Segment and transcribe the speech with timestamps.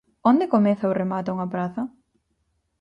[0.29, 1.83] Onde comeza ou remata unha praza?